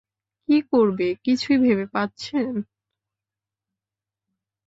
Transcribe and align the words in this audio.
কি 0.49 0.57
করবে 0.71 1.07
কিছুই 1.25 1.57
ভেবে 1.57 1.85
পাচ্ছেন। 1.93 2.53